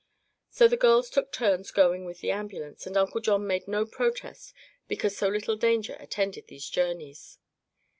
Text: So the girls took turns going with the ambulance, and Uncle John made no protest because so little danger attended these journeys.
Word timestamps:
So 0.49 0.67
the 0.67 0.77
girls 0.81 1.11
took 1.11 1.31
turns 1.31 1.69
going 1.69 2.05
with 2.05 2.21
the 2.21 2.31
ambulance, 2.31 2.87
and 2.87 2.97
Uncle 2.97 3.21
John 3.21 3.45
made 3.45 3.67
no 3.67 3.85
protest 3.85 4.51
because 4.87 5.15
so 5.15 5.27
little 5.27 5.55
danger 5.57 5.95
attended 5.99 6.47
these 6.47 6.67
journeys. 6.67 7.37